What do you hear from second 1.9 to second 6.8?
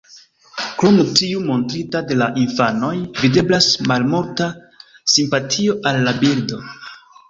de la infanoj, videblas malmulta simpatio al la birdo.